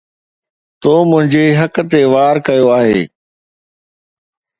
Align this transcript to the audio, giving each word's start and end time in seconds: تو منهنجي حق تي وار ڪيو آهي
تو 0.81 0.91
منهنجي 1.09 1.45
حق 1.59 1.75
تي 1.91 2.01
وار 2.13 2.35
ڪيو 2.47 2.65
آهي 2.77 3.01